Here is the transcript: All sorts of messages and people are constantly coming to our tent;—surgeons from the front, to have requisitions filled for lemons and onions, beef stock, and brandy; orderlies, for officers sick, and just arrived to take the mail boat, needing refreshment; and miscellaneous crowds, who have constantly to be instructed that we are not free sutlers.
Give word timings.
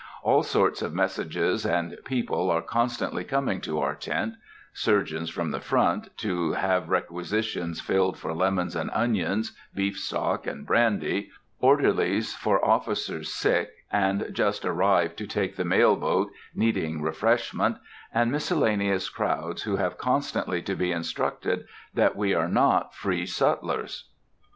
All 0.23 0.41
sorts 0.41 0.81
of 0.81 0.95
messages 0.95 1.63
and 1.63 1.95
people 2.05 2.49
are 2.49 2.63
constantly 2.63 3.23
coming 3.23 3.61
to 3.61 3.77
our 3.79 3.93
tent;—surgeons 3.93 5.29
from 5.29 5.51
the 5.51 5.59
front, 5.59 6.09
to 6.17 6.53
have 6.53 6.89
requisitions 6.89 7.79
filled 7.81 8.17
for 8.17 8.33
lemons 8.33 8.75
and 8.75 8.89
onions, 8.95 9.55
beef 9.75 9.99
stock, 9.99 10.47
and 10.47 10.65
brandy; 10.65 11.29
orderlies, 11.59 12.33
for 12.33 12.65
officers 12.65 13.31
sick, 13.31 13.69
and 13.91 14.29
just 14.31 14.65
arrived 14.65 15.17
to 15.17 15.27
take 15.27 15.55
the 15.55 15.63
mail 15.65 15.95
boat, 15.95 16.31
needing 16.55 17.03
refreshment; 17.03 17.77
and 18.11 18.31
miscellaneous 18.31 19.07
crowds, 19.07 19.61
who 19.61 19.75
have 19.75 19.99
constantly 19.99 20.63
to 20.63 20.73
be 20.73 20.91
instructed 20.91 21.67
that 21.93 22.15
we 22.15 22.33
are 22.33 22.49
not 22.49 22.95
free 22.95 23.27
sutlers. 23.27 24.05